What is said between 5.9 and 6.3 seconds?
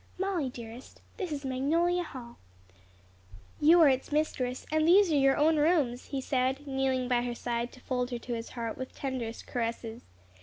he